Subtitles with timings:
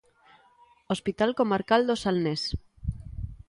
[0.93, 2.41] Hospital Comarcal do Salnés.